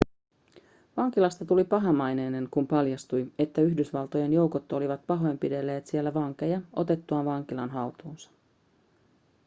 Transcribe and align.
vankilasta 0.97 1.45
tuli 1.45 1.63
pahamaineinen 1.63 2.47
kun 2.51 2.67
paljastui 2.67 3.31
että 3.39 3.61
yhdysvaltojen 3.61 4.33
joukot 4.33 4.71
olivat 4.73 5.07
pahoinpidelleet 5.07 5.87
siellä 5.87 6.13
vankeja 6.13 6.61
otettuaan 6.73 7.25
vankilan 7.25 7.69
haltuunsa 7.69 8.31